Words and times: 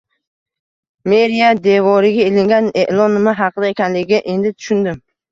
Meriya 1.11 1.49
devoriga 1.67 2.25
ilingan 2.29 2.69
e`lon 2.85 3.13
nima 3.17 3.33
haqida 3.41 3.69
ekanligiga 3.75 4.23
endi 4.33 4.53
tushundim 4.57 4.99